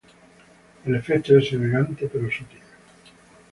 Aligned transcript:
El 0.83 0.95
efecto 0.95 1.37
es 1.37 1.53
elegante 1.53 2.09
pero 2.11 2.25
sutil. 2.31 2.59